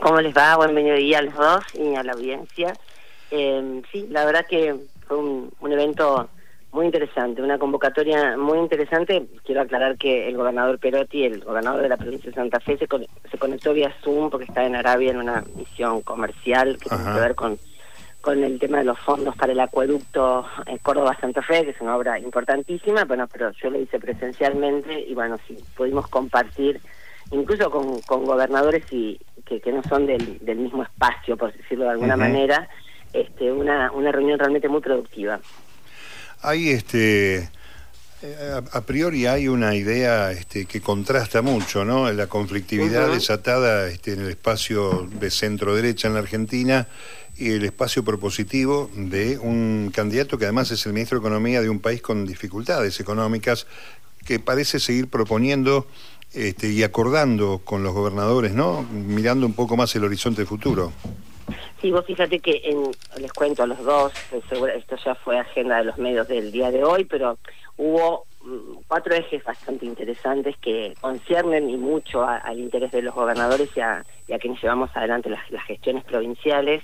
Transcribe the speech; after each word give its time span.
¿Cómo 0.00 0.20
les 0.20 0.36
va? 0.36 0.56
Buen 0.56 0.74
mediodía 0.74 1.18
a 1.18 1.22
los 1.22 1.34
dos 1.34 1.64
y 1.74 1.94
a 1.94 2.02
la 2.02 2.12
audiencia. 2.12 2.74
Eh, 3.30 3.82
sí, 3.90 4.06
la 4.10 4.24
verdad 4.24 4.44
que 4.48 4.74
fue 5.06 5.16
un, 5.16 5.72
evento 5.72 6.28
muy 6.72 6.86
interesante, 6.86 7.42
una 7.42 7.58
convocatoria 7.58 8.36
muy 8.36 8.58
interesante. 8.58 9.26
Quiero 9.44 9.62
aclarar 9.62 9.96
que 9.96 10.28
el 10.28 10.36
gobernador 10.36 10.78
Perotti, 10.78 11.24
el 11.24 11.42
gobernador 11.42 11.82
de 11.82 11.88
la 11.88 11.96
provincia 11.96 12.30
de 12.30 12.34
Santa 12.34 12.60
Fe, 12.60 12.76
se, 12.76 12.86
se 13.30 13.38
conectó 13.38 13.72
vía 13.72 13.94
Zoom 14.02 14.30
porque 14.30 14.44
está 14.44 14.64
en 14.64 14.76
Arabia 14.76 15.10
en 15.10 15.18
una 15.18 15.44
misión 15.54 16.02
comercial 16.02 16.78
que 16.78 16.88
tiene 16.90 17.04
que 17.04 17.20
ver 17.20 17.34
con, 17.34 17.58
con 18.20 18.44
el 18.44 18.58
tema 18.58 18.78
de 18.78 18.84
los 18.84 18.98
fondos 18.98 19.34
para 19.36 19.52
el 19.52 19.60
acueducto 19.60 20.44
en 20.66 20.78
Córdoba-Santa 20.78 21.42
Fe, 21.42 21.64
que 21.64 21.70
es 21.70 21.80
una 21.80 21.96
obra 21.96 22.18
importantísima, 22.18 23.04
bueno, 23.04 23.26
pero 23.32 23.50
yo 23.52 23.70
lo 23.70 23.80
hice 23.80 23.98
presencialmente 23.98 25.00
y 25.00 25.14
bueno, 25.14 25.38
sí, 25.48 25.56
pudimos 25.76 26.06
compartir 26.08 26.80
incluso 27.30 27.70
con, 27.70 28.00
con 28.02 28.24
gobernadores 28.24 28.84
y 28.90 29.18
que, 29.44 29.60
que 29.60 29.72
no 29.72 29.82
son 29.84 30.06
del, 30.06 30.38
del 30.44 30.58
mismo 30.58 30.82
espacio, 30.82 31.36
por 31.36 31.52
decirlo 31.56 31.84
de 31.84 31.90
alguna 31.92 32.16
manera, 32.16 32.68
este, 33.12 33.52
una, 33.52 33.90
una 33.92 34.12
reunión 34.12 34.38
realmente 34.38 34.68
muy 34.68 34.80
productiva. 34.80 35.40
Hay 36.42 36.70
este 36.70 37.48
eh, 38.22 38.60
a, 38.72 38.80
priori 38.80 39.26
hay 39.26 39.46
una 39.46 39.74
idea 39.74 40.32
este, 40.32 40.64
que 40.64 40.80
contrasta 40.80 41.42
mucho, 41.42 41.84
¿no? 41.84 42.10
La 42.12 42.26
conflictividad 42.26 43.10
desatada 43.10 43.88
este, 43.88 44.14
en 44.14 44.20
el 44.20 44.30
espacio 44.30 45.06
de 45.20 45.30
centro 45.30 45.74
derecha 45.74 46.08
en 46.08 46.14
la 46.14 46.20
Argentina 46.20 46.88
y 47.36 47.50
el 47.50 47.64
espacio 47.64 48.02
propositivo 48.04 48.90
de 48.94 49.36
un 49.38 49.92
candidato 49.94 50.38
que 50.38 50.46
además 50.46 50.70
es 50.70 50.86
el 50.86 50.94
ministro 50.94 51.18
de 51.18 51.26
Economía 51.26 51.60
de 51.60 51.68
un 51.68 51.80
país 51.80 52.00
con 52.00 52.24
dificultades 52.24 52.98
económicas 53.00 53.66
que 54.24 54.40
parece 54.40 54.80
seguir 54.80 55.08
proponiendo 55.08 55.86
este, 56.34 56.68
y 56.68 56.82
acordando 56.82 57.60
con 57.64 57.82
los 57.82 57.94
gobernadores, 57.94 58.52
¿no? 58.52 58.82
Mirando 58.82 59.46
un 59.46 59.54
poco 59.54 59.76
más 59.76 59.94
el 59.96 60.04
horizonte 60.04 60.44
futuro. 60.44 60.92
Sí, 61.80 61.90
vos 61.90 62.04
fíjate 62.06 62.40
que 62.40 62.62
en, 62.64 62.90
les 63.20 63.32
cuento 63.32 63.62
a 63.62 63.66
los 63.66 63.78
dos, 63.84 64.12
esto 64.32 64.96
ya 65.04 65.14
fue 65.14 65.38
agenda 65.38 65.78
de 65.78 65.84
los 65.84 65.98
medios 65.98 66.26
del 66.26 66.50
día 66.50 66.70
de 66.70 66.84
hoy, 66.84 67.04
pero 67.04 67.38
hubo 67.76 68.26
mm, 68.42 68.78
cuatro 68.88 69.14
ejes 69.14 69.44
bastante 69.44 69.86
interesantes 69.86 70.56
que 70.58 70.94
conciernen 71.00 71.68
y 71.70 71.76
mucho 71.76 72.24
al 72.24 72.58
interés 72.58 72.92
de 72.92 73.02
los 73.02 73.14
gobernadores 73.14 73.68
y 73.76 73.80
a, 73.80 74.04
quienes 74.40 74.62
llevamos 74.62 74.90
adelante 74.94 75.30
las 75.30 75.64
gestiones 75.66 76.04
provinciales 76.04 76.82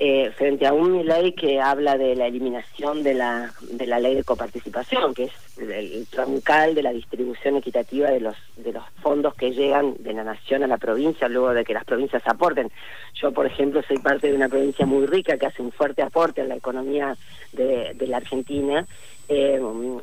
eh, 0.00 0.30
frente 0.36 0.66
a 0.66 0.72
un 0.72 1.04
ley 1.06 1.32
que 1.32 1.60
habla 1.60 1.98
de 1.98 2.14
la 2.14 2.26
eliminación 2.26 3.02
de 3.02 3.14
la, 3.14 3.52
de 3.72 3.86
la 3.86 3.98
ley 3.98 4.14
de 4.14 4.22
coparticipación, 4.22 5.12
que 5.12 5.24
es 5.24 5.32
el, 5.58 6.06
troncal 6.06 6.76
de 6.76 6.82
la 6.82 6.92
distribución 6.92 7.56
equitativa 7.56 8.08
de 8.08 8.20
los, 8.20 8.36
de 8.56 8.72
los 8.72 8.84
fondos 9.02 9.34
que 9.34 9.50
llegan 9.50 9.94
de 9.98 10.12
la 10.12 10.22
nación 10.22 10.62
a 10.62 10.68
la 10.68 10.78
provincia 10.78 11.28
luego 11.28 11.52
de 11.52 11.64
que 11.64 11.74
las 11.74 11.84
provincias 11.84 12.22
aporten. 12.26 12.70
Yo, 13.14 13.32
por 13.32 13.46
ejemplo, 13.46 13.82
soy 13.82 13.98
parte 13.98 14.28
de 14.28 14.36
una 14.36 14.48
provincia 14.48 14.86
muy 14.86 15.06
rica 15.06 15.36
que 15.36 15.46
hace 15.46 15.62
un 15.62 15.72
fuerte 15.72 16.02
aporte 16.02 16.42
a 16.42 16.44
la 16.44 16.54
economía 16.54 17.16
de 17.52 18.06
la 18.06 18.18
Argentina 18.18 18.86
eh, 19.28 19.60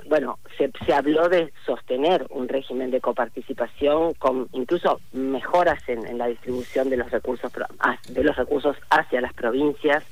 bueno, 0.07 0.37
se, 0.55 0.71
se, 0.85 0.93
habló 0.93 1.27
de 1.29 1.51
sostener 1.65 2.27
un 2.29 2.47
régimen 2.47 2.91
de 2.91 3.01
coparticipación 3.01 4.13
con 4.13 4.47
incluso 4.51 4.99
mejoras 5.13 5.81
en, 5.87 6.17
la 6.17 6.27
distribución 6.27 6.91
de 6.91 6.97
los 6.97 7.09
recursos 7.09 7.51
ah, 7.79 7.97
de 8.07 8.23
los 8.23 8.35
recursos 8.35 8.77
hacia 8.91 9.21
las 9.21 9.33
provincias. 9.33 10.03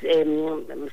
Eh, 0.00 0.26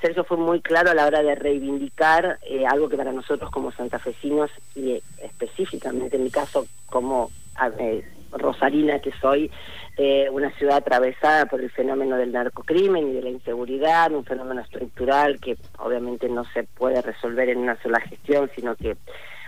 Sergio 0.02 0.26
fue 0.26 0.38
muy 0.38 0.62
claro 0.62 0.92
a 0.92 0.94
la 0.94 1.06
hora 1.06 1.24
de 1.24 1.36
reivindicar 1.36 2.38
eh, 2.44 2.66
algo 2.66 2.90
que 2.90 2.98
para 2.98 3.14
nosotros 3.14 3.50
como 3.50 3.72
santafesinos 3.72 4.52
y 4.76 5.02
específicamente 5.22 6.18
en 6.18 6.24
mi 6.24 6.32
caso 6.32 6.68
como 6.88 7.32
eh, 7.80 8.04
rosarina 8.32 9.00
que 9.00 9.12
soy, 9.20 9.52
eh, 9.98 10.30
una 10.32 10.52
ciudad 10.52 10.78
atravesada 10.78 11.46
por 11.46 11.62
el 11.62 11.70
fenómeno 11.70 12.18
del 12.18 12.32
narcocrimen 12.32 13.10
y 13.10 13.14
de 13.14 13.22
la 13.22 13.30
inseguridad, 13.30 14.12
un 14.12 14.26
fenómeno 14.26 14.62
estructural 14.62 15.40
que 15.40 15.58
obviamente 15.80 16.30
no 16.30 16.46
se 16.46 16.64
puede 16.64 17.02
resolver 17.02 17.50
en 17.50 17.60
una 17.60 17.82
sola 17.82 18.00
gestión, 18.00 18.50
sino 18.56 18.76
que 18.76 18.96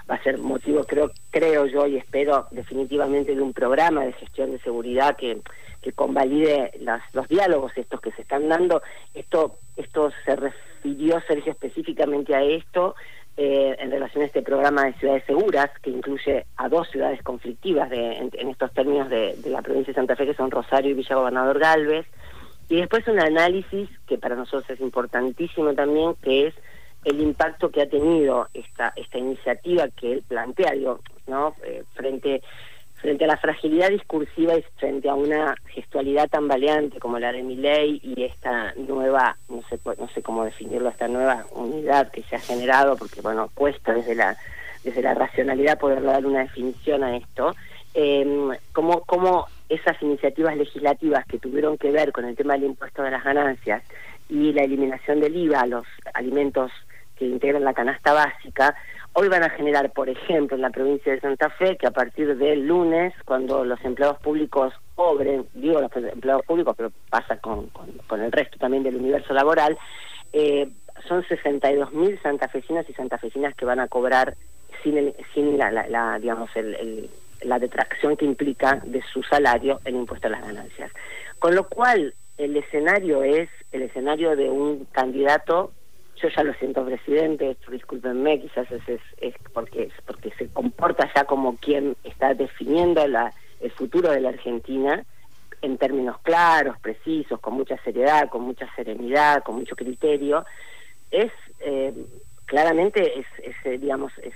va 0.10 0.16
a 0.16 0.24
ser 0.24 0.38
motivo, 0.38 0.84
creo, 0.84 1.12
creo 1.32 1.66
yo 1.66 1.88
y 1.88 1.98
espero 1.98 2.48
definitivamente 2.52 3.36
de 3.36 3.42
un 3.42 3.54
programa 3.54 4.04
de 4.04 4.14
gestión 4.14 4.52
de 4.52 4.60
seguridad 4.60 5.16
que, 5.16 5.40
que 5.82 5.94
convalide 5.94 6.72
las, 6.82 7.02
los 7.14 7.28
diálogos 7.30 7.72
estos 7.78 8.02
que 8.02 8.12
se 8.12 8.24
están 8.24 8.50
dando. 8.50 8.82
Esto, 9.14 9.58
esto 9.78 10.12
se 10.26 10.36
refirió 10.36 11.22
Sergio 11.22 11.54
específicamente 11.54 12.36
a 12.36 12.44
esto 12.44 12.96
eh, 13.46 13.76
en 13.78 13.92
relación 13.92 14.24
a 14.24 14.28
este 14.28 14.42
programa 14.42 14.86
de 14.86 14.94
ciudades 14.94 15.26
seguras, 15.26 15.70
que 15.82 15.90
incluye 15.90 16.46
a 16.56 16.70
dos 16.70 16.90
ciudades 16.90 17.22
conflictivas 17.24 17.90
de, 17.90 18.30
en, 18.32 18.50
estos 18.50 18.72
términos 18.72 19.10
de, 19.10 19.36
la 19.48 19.62
provincia 19.62 19.92
de 19.92 19.96
Santa 19.96 20.16
Fe, 20.16 20.28
que 20.28 20.34
son 20.34 20.50
Rosario 20.50 20.92
y 20.92 20.94
Villa 20.94 21.18
Gobernador 21.18 21.60
Galvez, 21.60 22.06
y 22.70 22.78
después 22.78 23.06
un 23.10 23.20
análisis 23.20 23.90
que 24.08 24.18
para 24.18 24.38
nosotros 24.38 24.70
es 24.70 24.80
importantísimo 24.80 25.74
también, 25.74 26.16
que 26.22 26.48
es 26.48 26.54
el 27.04 27.20
impacto 27.20 27.70
que 27.70 27.82
ha 27.82 27.90
tenido 27.90 28.48
esta 28.54 28.94
esta 28.96 29.18
iniciativa 29.18 29.90
que 29.90 30.14
él 30.14 30.24
plantea, 30.26 30.72
digo, 30.72 31.02
¿no? 31.28 31.54
Eh, 31.66 31.84
frente 31.96 32.42
frente 33.04 33.26
a 33.26 33.28
la 33.28 33.36
fragilidad 33.36 33.90
discursiva 33.90 34.56
y 34.56 34.64
frente 34.78 35.10
a 35.10 35.14
una 35.14 35.56
gestualidad 35.66 36.30
tan 36.30 36.48
valiente 36.48 37.00
como 37.00 37.20
la 37.20 37.34
de 37.34 37.44
mi 37.44 37.58
ley 37.58 38.00
y 38.02 38.24
esta 38.24 38.74
nueva, 38.78 39.36
no 39.50 39.62
sé, 39.70 39.78
no 40.00 40.08
sé 40.08 40.22
cómo 40.24 40.46
definirlo, 40.46 40.88
esta 40.88 41.10
nueva 41.10 41.46
unidad 41.52 42.10
que 42.12 42.24
se 42.24 42.38
ha 42.38 42.40
generado, 42.40 42.96
porque 42.96 43.20
bueno, 43.20 43.50
cuesta 43.54 43.94
desde 43.94 44.16
la, 44.16 44.38
desde 44.86 45.02
la 45.02 45.16
racionalidad 45.16 45.78
poder 45.78 46.02
dar 46.02 46.26
una 46.26 46.44
definición 46.44 47.04
a 47.04 47.18
esto, 47.18 47.54
eh, 47.94 48.26
como, 48.72 49.02
como 49.02 49.48
esas 49.68 50.02
iniciativas 50.02 50.56
legislativas 50.56 51.26
que 51.26 51.40
tuvieron 51.40 51.78
que 51.78 51.92
ver 51.92 52.14
con 52.14 52.24
el 52.24 52.38
tema 52.38 52.54
del 52.54 52.64
impuesto 52.64 53.04
de 53.04 53.12
las 53.12 53.26
ganancias 53.26 53.84
y 54.30 54.54
la 54.54 54.64
eliminación 54.64 55.20
del 55.20 55.36
IVA 55.36 55.60
a 55.60 55.68
los 55.68 55.86
alimentos 56.14 56.72
que 57.18 57.26
integran 57.26 57.64
la 57.64 57.74
canasta 57.74 58.14
básica, 58.14 58.76
Hoy 59.16 59.28
van 59.28 59.44
a 59.44 59.52
generar, 59.52 59.92
por 59.92 60.10
ejemplo, 60.10 60.56
en 60.56 60.64
la 60.64 60.72
provincia 60.72 61.12
de 61.12 61.20
Santa 61.20 61.52
Fe, 61.52 61.78
que 61.78 61.86
a 61.86 61.92
partir 61.92 62.36
del 62.36 62.66
lunes, 62.66 63.14
cuando 63.26 63.64
los 63.64 63.80
empleados 63.86 64.18
públicos 64.18 64.74
obren, 64.96 65.46
digo 65.54 65.80
los 65.80 65.96
empleados 65.96 66.44
públicos, 66.48 66.74
pero 66.76 66.92
pasa 67.12 67.38
con, 67.38 67.68
con, 67.68 68.22
el 68.22 68.32
resto 68.32 68.58
también 68.58 68.82
del 68.82 68.96
universo 68.96 69.36
laboral, 69.36 69.78
eh, 70.34 70.68
son 71.08 71.22
62.000 71.24 72.24
santafesinas 72.24 72.90
y 72.90 72.94
santafesinas 72.94 73.54
que 73.54 73.66
van 73.66 73.80
a 73.80 73.88
cobrar 73.88 74.36
sin, 74.82 75.14
sin 75.36 75.60
la, 75.60 75.70
la, 75.72 76.18
digamos, 76.18 76.50
el, 76.56 77.08
la 77.44 77.60
detracción 77.60 78.18
que 78.18 78.26
implica 78.26 78.82
de 78.84 79.04
su 79.04 79.22
salario 79.22 79.80
el 79.86 79.94
impuesto 79.94 80.26
a 80.26 80.32
las 80.32 80.42
ganancias. 80.42 80.92
Con 81.38 81.54
lo 81.54 81.68
cual, 81.70 82.16
el 82.40 82.58
escenario 82.58 83.22
es 83.22 83.48
el 83.72 83.84
escenario 83.84 84.36
de 84.36 84.50
un 84.50 84.86
candidato 84.86 85.72
yo 86.22 86.30
ya 86.30 86.44
lo 86.44 86.54
siento 86.54 86.86
presidente, 86.86 87.58
discúlpenme, 87.70 88.40
quizás 88.42 88.72
es, 88.72 89.02
es, 89.18 89.34
porque 89.54 89.90
porque 90.06 90.32
se 90.38 90.48
comporta 90.50 91.10
ya 91.16 91.26
como 91.26 91.58
quien 91.58 91.96
está 92.04 92.34
definiendo 92.34 93.08
la, 93.08 93.34
el 93.60 93.72
futuro 93.72 94.12
de 94.12 94.22
la 94.22 94.30
Argentina 94.30 95.04
en 95.62 95.78
términos 95.78 96.18
claros, 96.22 96.78
precisos, 96.80 97.40
con 97.40 97.54
mucha 97.54 97.78
seriedad, 97.84 98.30
con 98.30 98.42
mucha 98.42 98.68
serenidad, 98.76 99.44
con 99.44 99.56
mucho 99.56 99.76
criterio, 99.76 100.46
es 101.10 101.32
eh, 101.60 101.94
claramente 102.46 103.20
es, 103.20 103.28
es, 103.42 103.56
eh, 103.66 103.78
digamos 103.78 104.12
es 104.22 104.34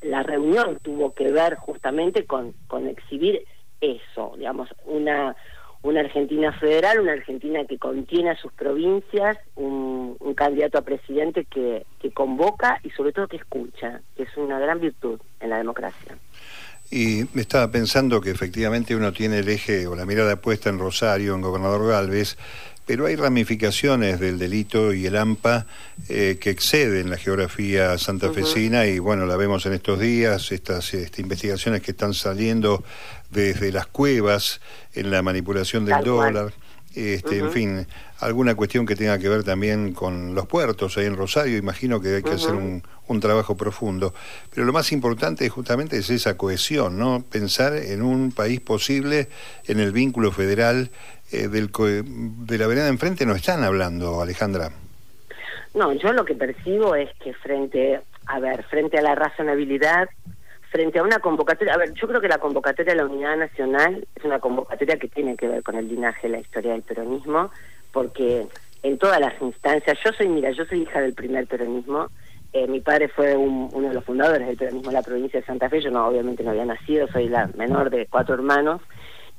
la 0.00 0.22
reunión 0.22 0.78
tuvo 0.82 1.14
que 1.14 1.30
ver 1.30 1.54
justamente 1.56 2.26
con 2.26 2.52
con 2.66 2.88
exhibir 2.88 3.44
eso, 3.80 4.34
digamos 4.36 4.74
una 4.84 5.36
una 5.84 6.00
Argentina 6.00 6.50
federal, 6.52 6.98
una 6.98 7.12
Argentina 7.12 7.60
que 7.68 7.78
contiene 7.78 8.30
a 8.30 8.36
sus 8.36 8.52
provincias, 8.52 9.36
un, 9.54 10.16
candidato 10.34 10.78
a 10.78 10.82
presidente 10.82 11.44
que, 11.44 11.86
que, 12.00 12.10
convoca 12.10 12.80
y 12.82 12.90
sobre 12.90 13.12
todo 13.12 13.28
que 13.28 13.36
escucha, 13.36 14.00
que 14.16 14.24
es 14.24 14.36
una 14.36 14.58
gran 14.58 14.80
virtud 14.80 15.20
en 15.38 15.50
la 15.50 15.58
democracia. 15.58 16.18
Y 16.90 17.24
me 17.34 17.42
estaba 17.42 17.70
pensando 17.70 18.20
que 18.20 18.30
efectivamente 18.30 18.96
uno 18.96 19.12
tiene 19.12 19.38
el 19.38 19.48
eje 19.48 19.86
o 19.86 19.94
la 19.94 20.06
mirada 20.06 20.36
puesta 20.36 20.70
en 20.70 20.78
Rosario, 20.80 21.34
en 21.34 21.40
Gobernador 21.40 21.86
Galvez, 21.88 22.36
pero 22.86 23.06
hay 23.06 23.16
ramificaciones 23.16 24.20
del 24.20 24.38
delito 24.38 24.92
y 24.92 25.06
el 25.06 25.16
AMPA 25.16 25.66
eh, 26.08 26.38
que 26.40 26.50
exceden 26.50 27.10
la 27.10 27.16
geografía 27.16 27.96
santafesina 27.98 28.86
y 28.86 28.98
bueno, 28.98 29.26
la 29.26 29.36
vemos 29.36 29.64
en 29.66 29.72
estos 29.72 29.98
días, 30.00 30.52
estas 30.52 30.92
este, 30.94 31.22
investigaciones 31.22 31.82
que 31.82 31.92
están 31.92 32.12
saliendo 32.12 32.84
desde 33.30 33.72
las 33.72 33.86
cuevas 33.86 34.60
en 34.94 35.10
la 35.10 35.22
manipulación 35.22 35.84
del 35.84 36.04
dólar. 36.04 36.52
Este, 36.94 37.38
En 37.38 37.50
fin, 37.50 37.86
alguna 38.20 38.54
cuestión 38.54 38.86
que 38.86 38.94
tenga 38.94 39.18
que 39.18 39.28
ver 39.28 39.42
también 39.42 39.92
con 39.92 40.34
los 40.34 40.46
puertos 40.46 40.96
ahí 40.96 41.06
en 41.06 41.16
Rosario, 41.16 41.56
imagino 41.56 42.00
que 42.00 42.16
hay 42.16 42.22
que 42.22 42.30
hacer 42.30 42.54
un, 42.54 42.82
un, 43.08 43.20
trabajo 43.20 43.56
profundo. 43.56 44.14
Pero 44.54 44.64
lo 44.64 44.72
más 44.72 44.92
importante 44.92 45.48
justamente 45.48 45.96
es 45.96 46.10
esa 46.10 46.36
cohesión, 46.36 46.96
¿no? 46.96 47.24
Pensar 47.28 47.74
en 47.74 48.02
un 48.02 48.30
país 48.30 48.60
posible, 48.60 49.28
en 49.66 49.80
el 49.80 49.90
vínculo 49.90 50.30
federal 50.30 50.90
eh, 51.32 51.48
del, 51.48 51.70
de 51.72 52.58
la 52.58 52.66
vereda 52.66 52.88
enfrente 52.88 53.26
no 53.26 53.34
están 53.34 53.64
hablando, 53.64 54.20
Alejandra. 54.20 54.70
No, 55.74 55.92
yo 55.92 56.12
lo 56.12 56.24
que 56.24 56.34
percibo 56.34 56.94
es 56.94 57.10
que 57.18 57.34
frente, 57.34 58.00
a 58.26 58.38
ver, 58.38 58.62
frente 58.64 58.98
a 58.98 59.02
la 59.02 59.16
razonabilidad, 59.16 60.08
frente 60.74 60.98
a 60.98 61.04
una 61.04 61.20
convocatoria, 61.20 61.72
a 61.72 61.76
ver, 61.76 61.94
yo 61.94 62.08
creo 62.08 62.20
que 62.20 62.26
la 62.26 62.38
convocatoria 62.38 62.94
de 62.94 62.98
la 62.98 63.06
Unidad 63.06 63.36
Nacional 63.36 64.04
es 64.12 64.24
una 64.24 64.40
convocatoria 64.40 64.96
que 64.96 65.06
tiene 65.06 65.36
que 65.36 65.46
ver 65.46 65.62
con 65.62 65.76
el 65.76 65.86
linaje, 65.86 66.28
la 66.28 66.40
historia 66.40 66.72
del 66.72 66.82
peronismo, 66.82 67.52
porque 67.92 68.48
en 68.82 68.98
todas 68.98 69.20
las 69.20 69.40
instancias, 69.40 69.96
yo 70.04 70.10
soy, 70.12 70.26
mira, 70.26 70.50
yo 70.50 70.64
soy 70.64 70.82
hija 70.82 71.00
del 71.00 71.14
primer 71.14 71.46
peronismo, 71.46 72.08
eh, 72.52 72.66
mi 72.66 72.80
padre 72.80 73.06
fue 73.06 73.36
uno 73.36 73.88
de 73.88 73.94
los 73.94 74.04
fundadores 74.04 74.48
del 74.48 74.56
peronismo 74.56 74.90
en 74.90 74.94
la 74.94 75.02
provincia 75.02 75.38
de 75.38 75.46
Santa 75.46 75.68
Fe, 75.68 75.80
yo 75.80 75.92
no, 75.92 76.08
obviamente 76.08 76.42
no 76.42 76.50
había 76.50 76.64
nacido, 76.64 77.06
soy 77.06 77.28
la 77.28 77.48
menor 77.56 77.88
de 77.90 78.08
cuatro 78.10 78.34
hermanos, 78.34 78.80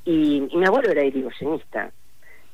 y, 0.06 0.48
mi 0.56 0.66
abuelo 0.66 0.90
era 0.90 1.04
irigoyenista, 1.04 1.92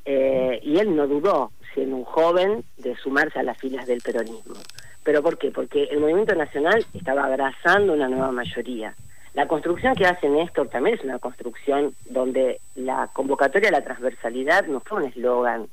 eh, 0.06 0.60
y 0.63 0.80
él 0.80 0.95
no 0.95 1.06
dudó, 1.06 1.51
siendo 1.75 1.98
un 1.98 2.04
joven, 2.04 2.63
de 2.78 2.95
sumarse 2.95 3.38
a 3.38 3.44
las 3.44 3.60
filas 3.60 3.86
del 3.86 4.01
peronismo. 4.01 4.56
¿Pero 5.03 5.24
por 5.24 5.38
qué? 5.38 5.51
Porque 5.51 5.86
el 5.86 6.00
movimiento 6.00 6.36
nacional 6.36 6.86
estaba 6.94 7.25
abrazando 7.25 7.94
una 7.94 8.07
nueva 8.07 8.31
mayoría. 8.31 8.95
La 9.33 9.48
construcción 9.48 9.95
que 9.95 10.06
hace 10.06 10.30
Néstor 10.30 10.68
también 10.68 10.98
es 10.98 11.03
una 11.03 11.18
construcción 11.18 11.95
donde 12.09 12.59
la 12.75 13.09
convocatoria 13.13 13.69
a 13.69 13.71
la 13.71 13.83
transversalidad 13.83 14.65
no 14.68 14.81
fue 14.81 15.01
un 15.01 15.07
eslogan. 15.07 15.68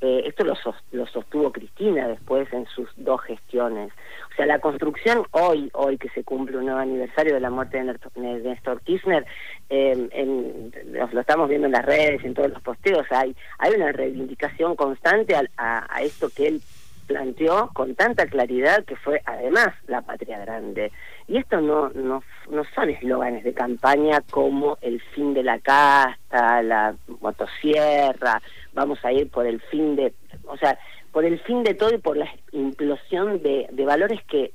Eh, 0.00 0.22
esto 0.26 0.44
lo, 0.44 0.54
lo 0.92 1.06
sostuvo 1.06 1.52
Cristina 1.52 2.08
después 2.08 2.50
en 2.52 2.66
sus 2.66 2.88
dos 2.96 3.20
gestiones. 3.22 3.92
O 4.32 4.34
sea, 4.36 4.46
la 4.46 4.60
construcción 4.60 5.24
hoy, 5.32 5.70
hoy 5.74 5.98
que 5.98 6.08
se 6.10 6.24
cumple 6.24 6.56
un 6.56 6.66
nuevo 6.66 6.80
aniversario 6.80 7.34
de 7.34 7.40
la 7.40 7.50
muerte 7.50 7.82
de 7.82 7.94
Néstor, 8.16 8.80
Kirchner, 8.82 9.26
eh, 9.68 10.70
lo 11.12 11.20
estamos 11.20 11.48
viendo 11.48 11.66
en 11.66 11.72
las 11.72 11.84
redes, 11.84 12.24
en 12.24 12.34
todos 12.34 12.50
los 12.50 12.62
posteos, 12.62 13.06
hay, 13.10 13.36
hay 13.58 13.74
una 13.74 13.92
reivindicación 13.92 14.76
constante 14.76 15.34
a 15.56 16.00
esto 16.00 16.30
que 16.34 16.46
él 16.46 16.62
planteó 17.08 17.70
con 17.72 17.96
tanta 17.96 18.26
claridad 18.26 18.84
que 18.84 18.94
fue 18.94 19.20
además 19.24 19.68
la 19.88 20.02
patria 20.02 20.38
grande. 20.38 20.92
Y 21.26 21.38
esto 21.38 21.60
no, 21.60 21.88
no, 21.90 22.22
no 22.50 22.62
son 22.74 22.90
eslóganes 22.90 23.42
de 23.42 23.54
campaña 23.54 24.20
como 24.30 24.78
el 24.82 25.00
fin 25.14 25.34
de 25.34 25.42
la 25.42 25.58
casta, 25.58 26.62
la 26.62 26.94
motosierra, 27.20 28.40
vamos 28.74 29.04
a 29.04 29.12
ir 29.12 29.28
por 29.30 29.46
el 29.46 29.60
fin 29.62 29.96
de, 29.96 30.12
o 30.46 30.56
sea, 30.58 30.78
por 31.10 31.24
el 31.24 31.40
fin 31.40 31.64
de 31.64 31.74
todo 31.74 31.92
y 31.94 31.98
por 31.98 32.16
la 32.16 32.28
implosión 32.52 33.42
de, 33.42 33.66
de 33.72 33.84
valores 33.84 34.22
que 34.24 34.52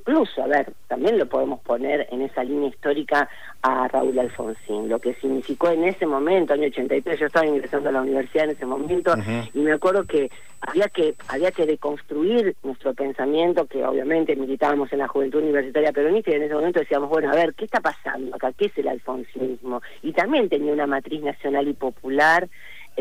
incluso, 0.00 0.42
a 0.42 0.46
ver, 0.46 0.72
también 0.88 1.18
lo 1.18 1.26
podemos 1.26 1.60
poner 1.60 2.08
en 2.10 2.22
esa 2.22 2.42
línea 2.42 2.68
histórica 2.68 3.28
a 3.62 3.88
Raúl 3.88 4.18
Alfonsín, 4.18 4.88
lo 4.88 4.98
que 4.98 5.14
significó 5.14 5.68
en 5.70 5.84
ese 5.84 6.06
momento, 6.06 6.54
año 6.54 6.66
83, 6.66 7.20
yo 7.20 7.26
estaba 7.26 7.46
ingresando 7.46 7.90
a 7.90 7.92
la 7.92 8.00
universidad 8.00 8.44
en 8.44 8.50
ese 8.50 8.66
momento 8.66 9.14
y 9.52 9.58
me 9.58 9.72
acuerdo 9.72 10.04
que 10.04 10.30
había 10.62 10.88
que 10.88 11.14
había 11.28 11.50
que 11.52 11.66
deconstruir 11.66 12.56
nuestro 12.62 12.94
pensamiento, 12.94 13.66
que 13.66 13.84
obviamente 13.84 14.36
militábamos 14.36 14.92
en 14.92 15.00
la 15.00 15.08
juventud 15.08 15.42
universitaria 15.42 15.92
peronista 15.92 16.30
y 16.30 16.34
en 16.34 16.42
ese 16.44 16.54
momento 16.54 16.80
decíamos, 16.80 17.08
bueno, 17.08 17.30
a 17.30 17.34
ver, 17.34 17.54
¿qué 17.54 17.66
está 17.66 17.80
pasando 17.80 18.34
acá? 18.34 18.52
¿Qué 18.52 18.66
es 18.66 18.78
el 18.78 18.88
alfonsinismo? 18.88 19.82
Y 20.02 20.12
también 20.12 20.48
tenía 20.48 20.72
una 20.72 20.86
matriz 20.86 21.22
nacional 21.22 21.68
y 21.68 21.74
popular 21.74 22.48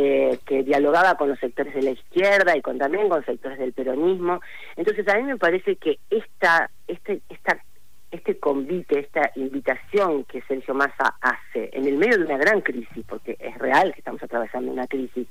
eh, 0.01 0.39
que 0.45 0.63
dialogaba 0.63 1.15
con 1.15 1.27
los 1.27 1.37
sectores 1.39 1.73
de 1.73 1.81
la 1.81 1.91
izquierda 1.91 2.55
y 2.55 2.61
con 2.61 2.77
también 2.77 3.09
con 3.09 3.25
sectores 3.25 3.59
del 3.59 3.73
peronismo. 3.73 4.39
Entonces 4.77 5.05
a 5.09 5.17
mí 5.17 5.23
me 5.23 5.35
parece 5.35 5.75
que 5.75 5.99
esta, 6.09 6.69
este, 6.87 7.19
esta, 7.27 7.61
este 8.09 8.39
convite, 8.39 8.99
esta 8.99 9.29
invitación 9.35 10.23
que 10.23 10.41
Sergio 10.43 10.73
Massa 10.73 11.15
hace 11.19 11.69
en 11.73 11.85
el 11.85 11.97
medio 11.97 12.17
de 12.17 12.23
una 12.23 12.37
gran 12.37 12.61
crisis, 12.61 13.03
porque 13.09 13.35
es 13.39 13.57
real 13.57 13.91
que 13.91 13.99
estamos 13.99 14.23
atravesando 14.23 14.71
una 14.71 14.87
crisis, 14.87 15.27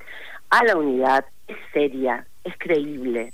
a 0.51 0.63
la 0.65 0.77
unidad 0.77 1.25
es 1.47 1.57
seria, 1.73 2.27
es 2.45 2.53
creíble. 2.59 3.33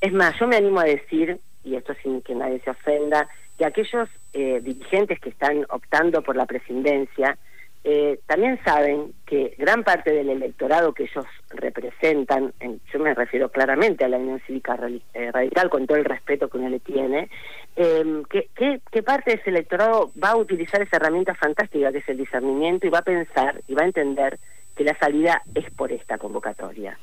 Es 0.00 0.12
más, 0.12 0.36
yo 0.40 0.48
me 0.48 0.56
animo 0.56 0.80
a 0.80 0.84
decir, 0.84 1.38
y 1.62 1.76
esto 1.76 1.94
sin 2.02 2.22
que 2.22 2.34
nadie 2.34 2.58
se 2.64 2.70
ofenda, 2.70 3.28
que 3.56 3.66
aquellos 3.66 4.08
eh, 4.32 4.60
dirigentes 4.64 5.20
que 5.20 5.28
están 5.28 5.64
optando 5.68 6.22
por 6.22 6.34
la 6.34 6.46
presidencia, 6.46 7.38
eh, 7.88 8.18
también 8.26 8.58
saben 8.64 9.12
que 9.24 9.54
gran 9.56 9.84
parte 9.84 10.10
del 10.10 10.28
electorado 10.28 10.92
que 10.92 11.04
ellos 11.04 11.24
representan, 11.50 12.52
yo 12.92 12.98
me 12.98 13.14
refiero 13.14 13.48
claramente 13.48 14.04
a 14.04 14.08
la 14.08 14.16
Unión 14.16 14.42
Cívica 14.44 14.76
eh, 15.14 15.30
Radical, 15.30 15.70
con 15.70 15.86
todo 15.86 15.96
el 15.96 16.04
respeto 16.04 16.48
que 16.48 16.58
uno 16.58 16.68
le 16.68 16.80
tiene, 16.80 17.30
que, 17.76 18.80
que, 18.90 19.02
parte 19.04 19.30
de 19.30 19.36
ese 19.36 19.50
electorado 19.50 20.10
va 20.20 20.30
a 20.30 20.36
utilizar 20.36 20.82
esa 20.82 20.96
herramienta 20.96 21.36
fantástica 21.36 21.92
que 21.92 21.98
es 21.98 22.08
el 22.08 22.16
discernimiento 22.16 22.88
y 22.88 22.90
va 22.90 22.98
a 22.98 23.02
pensar 23.02 23.62
y 23.68 23.74
va 23.74 23.82
a 23.82 23.86
entender 23.86 24.40
que 24.74 24.82
la 24.82 24.98
salida 24.98 25.42
es 25.54 25.70
por 25.70 25.92
esta 25.92 26.18
convocatoria. 26.18 26.98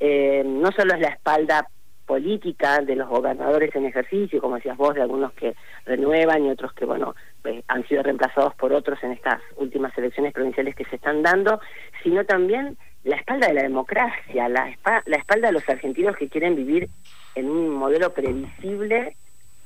Em, 0.00 0.60
no 0.60 0.72
solo 0.72 0.94
es 0.94 1.00
la 1.00 1.10
espalda 1.10 1.68
política 2.06 2.80
de 2.80 2.96
los 2.96 3.08
gobernadores 3.08 3.74
en 3.74 3.86
ejercicio, 3.86 4.40
como 4.40 4.56
decías 4.56 4.76
vos, 4.76 4.94
de 4.94 5.02
algunos 5.02 5.32
que 5.32 5.54
renuevan 5.86 6.44
y 6.44 6.50
otros 6.50 6.72
que, 6.74 6.84
bueno, 6.84 7.14
eh, 7.44 7.62
han 7.68 7.86
sido 7.88 8.02
reemplazados 8.02 8.54
por 8.54 8.72
otros 8.72 9.02
en 9.02 9.12
estas 9.12 9.40
últimas 9.56 9.96
elecciones 9.96 10.32
provinciales 10.32 10.74
que 10.74 10.84
se 10.84 10.96
están 10.96 11.22
dando, 11.22 11.60
sino 12.02 12.24
también 12.24 12.76
la 13.04 13.16
espalda 13.16 13.48
de 13.48 13.54
la 13.54 13.62
democracia, 13.62 14.48
la, 14.48 14.76
la 15.06 15.16
espalda 15.16 15.48
de 15.48 15.52
los 15.52 15.68
argentinos 15.68 16.16
que 16.16 16.28
quieren 16.28 16.56
vivir 16.56 16.88
en 17.34 17.50
un 17.50 17.70
modelo 17.70 18.12
previsible 18.12 19.16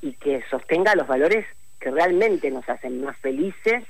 y 0.02 0.12
que 0.12 0.43
sostenga 0.50 0.94
los 0.94 1.06
valores 1.06 1.46
que 1.81 1.90
realmente 1.90 2.50
nos 2.50 2.69
hacen 2.69 3.02
más 3.05 3.17
felices 3.19 3.85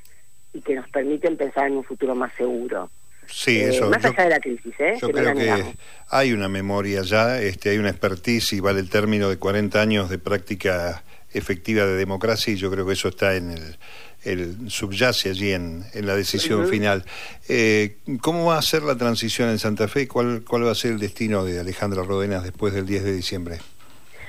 y 0.53 0.61
que 0.61 0.75
nos 0.75 0.89
permiten 0.91 1.37
pensar 1.37 1.67
en 1.67 1.77
un 1.77 1.85
futuro 1.85 2.15
más 2.15 2.33
seguro. 2.35 2.91
Sí, 3.31 3.61
eh, 3.61 3.69
eso. 3.69 3.89
Más 3.91 4.05
allá 4.05 4.25
de 4.25 4.31
la 4.31 4.41
crisis, 4.41 4.75
¿eh? 4.79 4.97
Yo 5.01 5.11
creo 5.11 5.35
que 5.35 5.65
hay 6.09 6.33
una 6.33 6.49
memoria 6.49 7.03
ya, 7.03 7.41
este, 7.41 7.71
hay 7.71 7.79
una 7.79 7.91
expertise 7.91 8.55
y 8.55 8.61
vale 8.61 8.81
el 8.81 8.89
término 8.89 9.29
de 9.29 9.37
40 9.37 9.81
años 9.81 10.11
de 10.11 10.19
práctica 10.19 11.03
efectiva 11.33 11.85
de 11.85 11.97
democracia 11.97 12.55
y 12.55 12.57
yo 12.57 12.71
creo 12.71 12.87
que 12.87 12.95
eso 12.95 13.09
está 13.09 13.37
en 13.37 13.51
el, 13.51 13.77
el 14.25 14.71
subyace 14.71 15.29
allí 15.29 15.53
en, 15.53 15.85
en 15.93 16.07
la 16.07 16.17
decisión 16.17 16.67
final. 16.69 17.05
Eh, 17.49 17.97
¿Cómo 18.23 18.47
va 18.47 18.59
a 18.59 18.63
ser 18.63 18.83
la 18.83 18.97
transición 18.97 19.51
en 19.51 19.59
Santa 19.59 19.89
Fe? 19.89 20.09
¿Cuál, 20.09 20.43
¿Cuál 20.49 20.67
va 20.67 20.73
a 20.73 20.75
ser 20.75 20.93
el 20.93 20.99
destino 20.99 21.45
de 21.45 21.61
Alejandra 21.61 22.03
Rodenas 22.03 22.45
después 22.45 22.73
del 22.73 22.87
10 22.87 23.05
de 23.05 23.13
diciembre? 23.13 23.59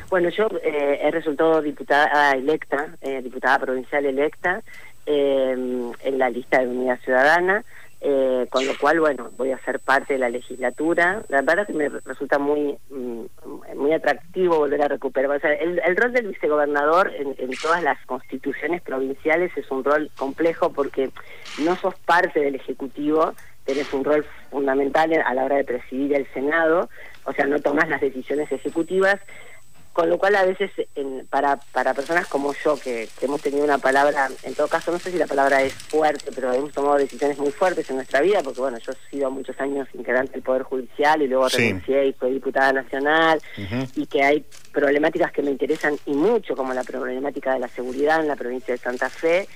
Bueno, 0.09 0.29
yo 0.29 0.47
eh, 0.61 0.99
he 1.03 1.11
resultado 1.11 1.61
diputada 1.61 2.31
electa, 2.31 2.97
diputada 3.23 3.59
provincial 3.59 4.05
electa, 4.05 4.61
en 5.05 5.93
la 6.17 6.29
lista 6.29 6.59
de 6.59 6.67
Unidad 6.67 6.99
Ciudadana. 7.03 7.63
Eh, 8.01 8.47
con 8.49 8.65
lo 8.65 8.77
cual, 8.77 9.01
bueno, 9.01 9.29
voy 9.35 9.51
a 9.51 9.59
ser 9.65 9.81
parte 9.81 10.13
de 10.13 10.19
la 10.19 10.29
legislatura. 10.29 11.21
La 11.27 11.41
verdad 11.41 11.67
que 11.67 11.73
me 11.73 11.89
resulta 11.89 12.39
muy 12.39 12.77
mm, 12.89 13.25
muy 13.75 13.93
atractivo 13.93 14.59
volver 14.59 14.81
a 14.81 14.87
recuperar. 14.87 15.31
O 15.31 15.39
sea, 15.39 15.53
el, 15.53 15.97
rol 15.97 16.13
del 16.13 16.27
vicegobernador 16.27 17.11
en, 17.15 17.49
todas 17.61 17.83
las 17.83 18.03
constituciones 18.05 18.81
provinciales 18.81 19.51
es 19.57 19.69
un 19.71 19.83
rol 19.83 20.11
complejo 20.17 20.71
porque 20.71 21.09
no 21.59 21.75
sos 21.75 21.95
parte 22.05 22.39
del 22.39 22.55
Ejecutivo, 22.55 23.33
tenés 23.65 23.91
un 23.93 24.03
rol 24.03 24.25
fundamental 24.51 25.11
a 25.25 25.33
la 25.33 25.43
hora 25.43 25.57
de 25.57 25.63
presidir 25.63 26.13
el 26.15 26.27
Senado, 26.33 26.89
o 27.25 27.33
sea, 27.33 27.45
no 27.45 27.59
tomás 27.59 27.89
las 27.89 28.01
decisiones 28.01 28.51
ejecutivas 28.51 29.19
con 29.99 30.09
lo 30.09 30.17
cual 30.17 30.33
a 30.37 30.45
veces 30.45 30.71
para, 31.29 31.57
para 31.73 31.93
personas 31.93 32.25
como 32.27 32.53
yo, 32.63 32.79
que, 32.79 33.09
hemos 33.19 33.41
tenido 33.41 33.65
una 33.65 33.79
palabra, 33.79 34.29
en 34.43 34.55
todo 34.55 34.69
caso 34.69 34.93
no 34.93 34.99
sé 34.99 35.11
si 35.11 35.17
la 35.17 35.27
palabra 35.27 35.61
es 35.61 35.73
fuerte, 35.73 36.31
pero 36.33 36.53
hemos 36.53 36.71
tomado 36.71 36.95
decisiones 36.95 37.37
muy 37.37 37.51
fuertes 37.51 37.89
en 37.89 37.97
nuestra 37.97 38.21
vida, 38.21 38.41
porque 38.41 38.61
bueno, 38.61 38.77
yo 38.77 38.93
he 38.93 39.09
sido 39.11 39.29
muchos 39.29 39.59
años 39.59 39.89
integrante 39.93 40.31
del 40.31 40.41
Poder 40.41 40.63
Judicial 40.63 41.21
y 41.21 41.27
luego 41.27 41.49
renuncié 41.49 42.05
y 42.07 42.13
fui 42.13 42.31
diputada 42.31 42.71
nacional, 42.71 43.41
y 43.93 44.05
que 44.05 44.23
hay 44.23 44.45
problemáticas 44.71 45.33
que 45.33 45.41
me 45.41 45.51
interesan 45.51 45.97
y 46.05 46.13
mucho, 46.13 46.55
como 46.55 46.73
la 46.73 46.85
problemática 46.85 47.55
de 47.55 47.59
la 47.59 47.67
seguridad 47.67 48.21
en 48.21 48.29
la 48.29 48.37
provincia 48.37 48.73
de 48.73 48.77
Santa 48.77 49.09
Fe, 49.09 49.49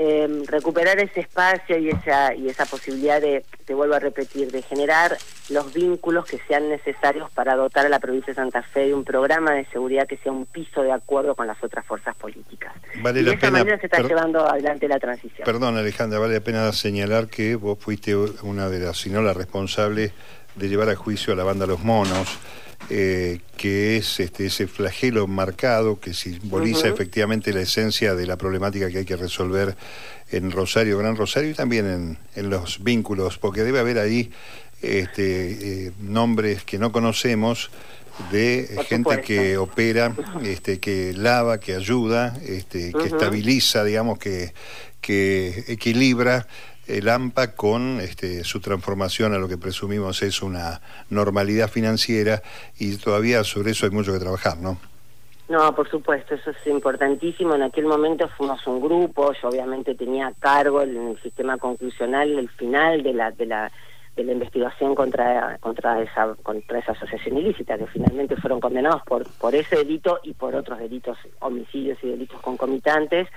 eh, 0.00 0.44
recuperar 0.46 1.00
ese 1.00 1.18
espacio 1.18 1.76
y 1.76 1.88
esa 1.88 2.32
y 2.32 2.48
esa 2.48 2.66
posibilidad 2.66 3.20
de, 3.20 3.44
te 3.64 3.74
vuelvo 3.74 3.94
a 3.94 3.98
repetir, 3.98 4.52
de 4.52 4.62
generar 4.62 5.18
los 5.48 5.74
vínculos 5.74 6.24
que 6.24 6.38
sean 6.46 6.68
necesarios 6.68 7.28
para 7.32 7.56
dotar 7.56 7.84
a 7.84 7.88
la 7.88 7.98
provincia 7.98 8.32
de 8.32 8.36
Santa 8.36 8.62
Fe 8.62 8.86
de 8.86 8.94
un 8.94 9.02
programa 9.02 9.54
de 9.54 9.64
seguridad 9.66 10.06
que 10.06 10.16
sea 10.18 10.30
un 10.30 10.46
piso 10.46 10.82
de 10.82 10.92
acuerdo 10.92 11.34
con 11.34 11.48
las 11.48 11.60
otras 11.64 11.84
fuerzas 11.84 12.14
políticas. 12.14 12.72
y 12.94 13.22
de 13.24 13.32
esa 13.32 13.50
manera 13.50 13.76
se 13.80 13.86
está 13.86 14.00
llevando 14.00 14.48
adelante 14.48 14.86
la 14.86 15.00
transición. 15.00 15.44
Perdón, 15.44 15.76
Alejandra, 15.76 16.20
vale 16.20 16.34
la 16.34 16.44
pena 16.44 16.72
señalar 16.72 17.26
que 17.26 17.56
vos 17.56 17.76
fuiste 17.80 18.14
una 18.14 18.68
de 18.68 18.78
las, 18.78 18.98
si 18.98 19.10
no 19.10 19.20
la 19.20 19.32
responsable, 19.32 20.12
de 20.58 20.68
llevar 20.68 20.90
a 20.90 20.96
juicio 20.96 21.32
a 21.32 21.36
la 21.36 21.44
banda 21.44 21.66
Los 21.66 21.82
Monos 21.84 22.38
eh, 22.90 23.40
que 23.58 23.98
es 23.98 24.18
este, 24.18 24.46
ese 24.46 24.66
flagelo 24.66 25.26
marcado 25.26 26.00
que 26.00 26.14
simboliza 26.14 26.88
efectivamente 26.88 27.52
la 27.52 27.60
esencia 27.60 28.14
de 28.14 28.26
la 28.26 28.38
problemática 28.38 28.88
que 28.88 28.98
hay 28.98 29.04
que 29.04 29.16
resolver 29.16 29.76
en 30.30 30.50
Rosario, 30.50 30.96
Gran 30.96 31.14
Rosario 31.16 31.50
y 31.50 31.54
también 31.54 31.86
en, 31.86 32.18
en 32.34 32.48
los 32.48 32.82
vínculos, 32.82 33.36
porque 33.36 33.62
debe 33.62 33.78
haber 33.78 33.98
ahí 33.98 34.30
este, 34.80 35.86
eh, 35.88 35.92
nombres 36.00 36.64
que 36.64 36.78
no 36.78 36.90
conocemos 36.90 37.70
de 38.32 38.82
gente 38.88 39.20
que 39.20 39.58
opera, 39.58 40.14
este, 40.42 40.80
que 40.80 41.12
lava, 41.12 41.60
que 41.60 41.74
ayuda, 41.74 42.38
este, 42.46 42.92
que 42.92 43.04
estabiliza, 43.04 43.84
digamos, 43.84 44.18
que, 44.18 44.54
que 45.02 45.64
equilibra 45.68 46.46
el 46.88 47.08
AMPA 47.08 47.54
con 47.54 48.00
este, 48.00 48.42
su 48.44 48.60
transformación 48.60 49.34
a 49.34 49.38
lo 49.38 49.48
que 49.48 49.58
presumimos 49.58 50.22
es 50.22 50.42
una 50.42 50.80
normalidad 51.10 51.68
financiera 51.68 52.42
y 52.78 52.96
todavía 52.96 53.44
sobre 53.44 53.72
eso 53.72 53.86
hay 53.86 53.92
mucho 53.92 54.12
que 54.12 54.18
trabajar, 54.18 54.58
¿no? 54.58 54.78
No, 55.48 55.74
por 55.74 55.88
supuesto, 55.88 56.34
eso 56.34 56.50
es 56.50 56.66
importantísimo. 56.66 57.54
En 57.54 57.62
aquel 57.62 57.86
momento 57.86 58.28
fuimos 58.36 58.66
un 58.66 58.80
grupo, 58.80 59.32
yo 59.40 59.48
obviamente 59.48 59.94
tenía 59.94 60.32
cargo 60.38 60.82
en 60.82 61.08
el 61.08 61.22
sistema 61.22 61.56
conclusional 61.56 62.38
el 62.38 62.50
final 62.50 63.02
de 63.02 63.14
la 63.14 63.30
de 63.30 63.46
la 63.46 63.72
de 64.14 64.24
la 64.24 64.32
investigación 64.32 64.94
contra 64.94 65.56
contra 65.60 66.02
esa 66.02 66.34
contra 66.42 66.80
esa 66.80 66.92
asociación 66.92 67.38
ilícita 67.38 67.78
que 67.78 67.86
finalmente 67.86 68.36
fueron 68.36 68.60
condenados 68.60 69.02
por 69.04 69.26
por 69.38 69.54
ese 69.54 69.76
delito 69.76 70.18
y 70.22 70.34
por 70.34 70.54
otros 70.54 70.80
delitos 70.80 71.16
homicidios 71.38 71.98
y 72.02 72.08
delitos 72.08 72.40
concomitantes 72.40 73.28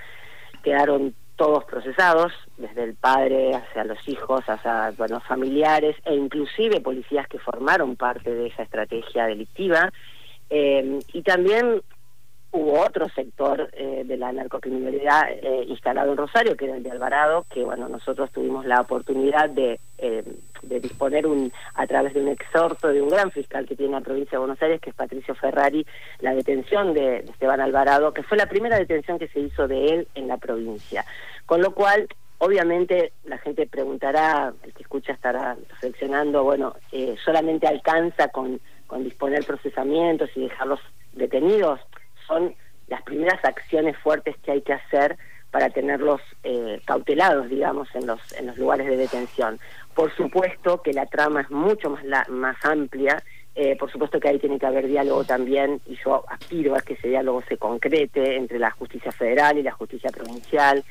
quedaron 0.62 1.14
todos 1.36 1.64
procesados 1.64 2.32
desde 2.56 2.84
el 2.84 2.94
padre 2.94 3.54
hacia 3.54 3.84
los 3.84 4.06
hijos 4.08 4.42
hacia 4.46 4.90
bueno 4.96 5.20
familiares 5.20 5.96
e 6.04 6.14
inclusive 6.14 6.80
policías 6.80 7.26
que 7.28 7.38
formaron 7.38 7.96
parte 7.96 8.34
de 8.34 8.48
esa 8.48 8.62
estrategia 8.62 9.26
delictiva. 9.26 9.90
Eh, 10.50 10.98
y 11.12 11.22
también 11.22 11.82
hubo 12.52 12.80
otro 12.80 13.08
sector 13.08 13.70
eh, 13.72 14.04
de 14.04 14.16
la 14.18 14.30
narcocriminalidad 14.30 15.30
eh, 15.30 15.64
instalado 15.66 16.12
en 16.12 16.18
Rosario, 16.18 16.56
que 16.56 16.66
era 16.66 16.76
el 16.76 16.82
de 16.82 16.90
Alvarado, 16.90 17.46
que 17.50 17.64
bueno, 17.64 17.88
nosotros 17.88 18.30
tuvimos 18.30 18.66
la 18.66 18.82
oportunidad 18.82 19.48
de, 19.48 19.80
eh, 19.96 20.22
de 20.62 20.80
disponer 20.80 21.26
un, 21.26 21.50
a 21.74 21.86
través 21.86 22.12
de 22.12 22.20
un 22.20 22.28
exhorto 22.28 22.88
de 22.88 23.00
un 23.00 23.08
gran 23.08 23.30
fiscal 23.30 23.66
que 23.66 23.74
tiene 23.74 23.92
la 23.92 24.02
provincia 24.02 24.32
de 24.32 24.38
Buenos 24.38 24.60
Aires, 24.60 24.82
que 24.82 24.90
es 24.90 24.96
Patricio 24.96 25.34
Ferrari, 25.34 25.86
la 26.20 26.34
detención 26.34 26.92
de, 26.92 27.18
Esteban 27.20 27.60
Alvarado, 27.60 28.12
que 28.12 28.22
fue 28.22 28.36
la 28.36 28.46
primera 28.46 28.78
detención 28.78 29.18
que 29.18 29.28
se 29.28 29.40
hizo 29.40 29.66
de 29.66 29.86
él 29.86 30.08
en 30.14 30.28
la 30.28 30.36
provincia. 30.36 31.06
Con 31.46 31.62
lo 31.62 31.72
cual, 31.72 32.06
obviamente, 32.36 33.12
la 33.24 33.38
gente 33.38 33.66
preguntará, 33.66 34.52
el 34.62 34.74
que 34.74 34.82
escucha 34.82 35.14
estará 35.14 35.56
reflexionando, 35.70 36.44
bueno, 36.44 36.74
solamente 37.24 37.66
alcanza 37.66 38.28
con, 38.28 38.60
con 38.86 39.04
disponer 39.04 39.42
procesamientos 39.46 40.28
y 40.36 40.42
dejarlos 40.42 40.80
detenidos 41.14 41.80
son 42.26 42.54
las 42.88 43.02
primeras 43.02 43.44
acciones 43.44 43.96
fuertes 43.98 44.36
que 44.42 44.52
hay 44.52 44.62
que 44.62 44.74
hacer 44.74 45.16
para 45.50 45.68
tenerlos 45.68 46.20
eh, 46.44 46.80
cautelados, 46.86 47.48
digamos, 47.48 47.88
en 47.94 48.06
los, 48.06 48.20
en 48.32 48.46
los 48.46 48.56
lugares 48.56 48.86
de 48.86 48.96
detención. 48.96 49.58
Por 49.94 50.10
supuesto 50.16 50.80
que 50.82 50.92
la 50.92 51.06
trama 51.06 51.42
es 51.42 51.50
mucho 51.50 51.90
más, 51.90 52.04
la, 52.04 52.24
más 52.30 52.56
amplia, 52.64 53.22
eh, 53.54 53.76
por 53.76 53.92
supuesto 53.92 54.18
que 54.18 54.28
ahí 54.28 54.38
tiene 54.38 54.58
que 54.58 54.64
haber 54.64 54.88
diálogo 54.88 55.24
también, 55.24 55.80
y 55.86 55.96
yo 56.02 56.24
aspiro 56.28 56.74
a 56.74 56.80
que 56.80 56.94
ese 56.94 57.08
diálogo 57.08 57.42
se 57.42 57.58
concrete 57.58 58.36
entre 58.36 58.58
la 58.58 58.70
justicia 58.70 59.12
federal 59.12 59.58
y 59.58 59.62
la 59.62 59.72
justicia 59.72 60.10
provincial, 60.10 60.82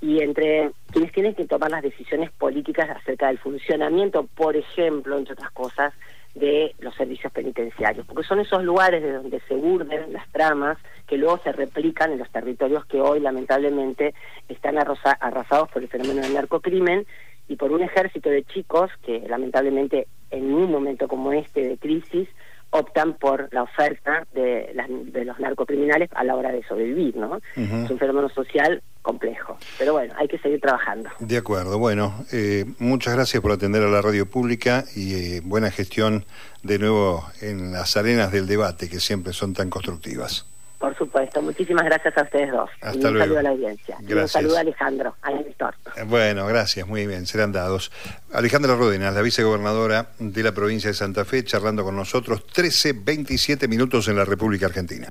y 0.00 0.20
entre 0.20 0.70
quienes 0.92 1.12
tienen 1.12 1.34
que 1.34 1.46
tomar 1.46 1.72
las 1.72 1.82
decisiones 1.82 2.30
políticas 2.30 2.90
acerca 2.90 3.28
del 3.28 3.38
funcionamiento, 3.38 4.28
por 4.36 4.56
ejemplo, 4.56 5.18
entre 5.18 5.32
otras 5.32 5.50
cosas, 5.50 5.92
de 6.34 6.74
los 6.80 6.94
servicios 6.96 7.32
penitenciarios, 7.32 8.06
porque 8.06 8.26
son 8.26 8.40
esos 8.40 8.62
lugares 8.64 9.02
de 9.02 9.12
donde 9.12 9.40
se 9.46 9.54
burden 9.54 10.12
las 10.12 10.28
tramas 10.30 10.78
que 11.06 11.16
luego 11.16 11.38
se 11.44 11.52
replican 11.52 12.12
en 12.12 12.18
los 12.18 12.30
territorios 12.30 12.84
que 12.86 13.00
hoy 13.00 13.20
lamentablemente 13.20 14.14
están 14.48 14.78
arrasados 14.78 15.68
por 15.70 15.82
el 15.82 15.88
fenómeno 15.88 16.22
del 16.22 16.34
narcocrimen 16.34 17.06
y 17.46 17.56
por 17.56 17.72
un 17.72 17.82
ejército 17.82 18.30
de 18.30 18.42
chicos 18.42 18.90
que 19.04 19.20
lamentablemente 19.28 20.08
en 20.30 20.52
un 20.52 20.70
momento 20.70 21.06
como 21.06 21.32
este 21.32 21.68
de 21.68 21.78
crisis 21.78 22.28
optan 22.70 23.14
por 23.14 23.48
la 23.52 23.62
oferta 23.62 24.26
de, 24.32 24.74
de 24.88 25.24
los 25.24 25.38
narcocriminales 25.38 26.10
a 26.14 26.24
la 26.24 26.34
hora 26.34 26.50
de 26.50 26.64
sobrevivir, 26.64 27.14
¿no? 27.14 27.38
Es 27.54 27.90
un 27.90 27.98
fenómeno 27.98 28.28
social 28.30 28.82
complejo. 29.04 29.58
Pero 29.78 29.92
bueno, 29.92 30.14
hay 30.16 30.26
que 30.26 30.38
seguir 30.38 30.60
trabajando. 30.60 31.10
De 31.20 31.36
acuerdo. 31.36 31.78
Bueno, 31.78 32.24
eh, 32.32 32.64
muchas 32.78 33.14
gracias 33.14 33.40
por 33.42 33.52
atender 33.52 33.82
a 33.82 33.88
la 33.88 34.00
radio 34.02 34.26
pública 34.26 34.84
y 34.96 35.14
eh, 35.14 35.40
buena 35.44 35.70
gestión 35.70 36.24
de 36.62 36.78
nuevo 36.78 37.24
en 37.42 37.72
las 37.72 37.96
arenas 37.96 38.32
del 38.32 38.46
debate 38.46 38.88
que 38.88 38.98
siempre 38.98 39.32
son 39.34 39.52
tan 39.52 39.68
constructivas. 39.68 40.46
Por 40.78 40.96
supuesto. 40.96 41.40
Muchísimas 41.40 41.84
gracias 41.84 42.16
a 42.16 42.22
ustedes 42.22 42.50
dos. 42.50 42.70
Hasta 42.80 42.98
y 42.98 43.12
un 43.12 43.18
saludo 43.18 43.38
a 43.38 43.42
la 43.42 43.50
audiencia. 43.50 43.96
Y 44.06 44.12
un 44.12 44.28
saludo 44.28 44.56
a 44.56 44.60
Alejandro, 44.60 45.14
al 45.22 45.38
director. 45.38 45.74
Eh, 45.96 46.02
bueno, 46.06 46.46
gracias. 46.46 46.86
Muy 46.86 47.06
bien. 47.06 47.26
Serán 47.26 47.52
dados. 47.52 47.92
Alejandra 48.32 48.74
Ródenas, 48.74 49.14
la 49.14 49.22
vicegobernadora 49.22 50.08
de 50.18 50.42
la 50.42 50.52
provincia 50.52 50.88
de 50.88 50.94
Santa 50.94 51.24
Fe, 51.24 51.44
charlando 51.44 51.84
con 51.84 51.94
nosotros 51.94 52.46
13, 52.46 52.94
27 53.04 53.68
minutos 53.68 54.08
en 54.08 54.16
la 54.16 54.24
República 54.24 54.66
Argentina. 54.66 55.08